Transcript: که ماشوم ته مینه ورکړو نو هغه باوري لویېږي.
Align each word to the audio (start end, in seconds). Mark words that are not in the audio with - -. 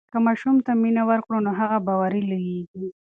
که 0.13 0.17
ماشوم 0.25 0.55
ته 0.65 0.71
مینه 0.83 1.03
ورکړو 1.09 1.37
نو 1.45 1.51
هغه 1.59 1.77
باوري 1.87 2.21
لویېږي. 2.29 2.87